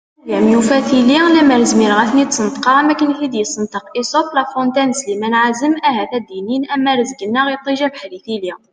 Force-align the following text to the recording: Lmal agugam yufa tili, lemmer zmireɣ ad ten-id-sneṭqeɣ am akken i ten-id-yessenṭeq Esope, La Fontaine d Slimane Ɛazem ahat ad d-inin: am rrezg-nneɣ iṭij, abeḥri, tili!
Lmal 0.25 0.37
agugam 0.37 0.45
yufa 0.53 0.77
tili, 0.87 1.17
lemmer 1.33 1.61
zmireɣ 1.71 1.99
ad 2.03 2.09
ten-id-sneṭqeɣ 2.11 2.75
am 2.81 2.89
akken 2.93 3.11
i 3.11 3.15
ten-id-yessenṭeq 3.17 3.85
Esope, 3.99 4.31
La 4.35 4.43
Fontaine 4.53 4.93
d 4.93 4.99
Slimane 4.99 5.37
Ɛazem 5.45 5.75
ahat 5.89 6.11
ad 6.17 6.23
d-inin: 6.27 6.63
am 6.73 6.83
rrezg-nneɣ 6.93 7.47
iṭij, 7.55 7.79
abeḥri, 7.87 8.19
tili! 8.25 8.53